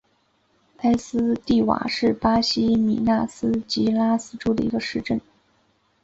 [0.77, 5.21] 埃斯蒂瓦是巴西米纳斯吉拉斯州的一个市镇。